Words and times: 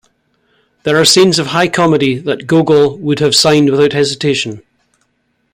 There 0.81 0.97
are 0.99 1.05
scenes 1.05 1.37
of 1.37 1.45
high 1.45 1.67
comedy 1.67 2.17
that 2.17 2.47
Gogol 2.47 2.97
would 2.97 3.19
have 3.19 3.35
signed 3.35 3.69
without 3.69 3.93
hesitation. 3.93 4.63